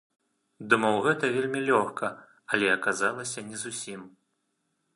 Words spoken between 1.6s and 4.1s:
лёгка, але аказалася не зусім.